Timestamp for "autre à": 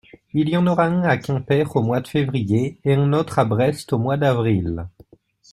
3.13-3.45